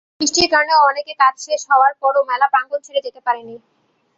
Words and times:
বৃষ্টির 0.19 0.47
কারণে 0.53 0.73
অনেকে 0.81 1.13
কাজ 1.21 1.35
শেষ 1.45 1.61
হওয়ার 1.71 1.93
পরও 2.01 2.21
মেলা 2.29 2.47
প্রাঙ্গণ 2.53 2.79
ছেড়ে 2.85 3.05
যেতে 3.05 3.19
পারেননি। 3.25 3.57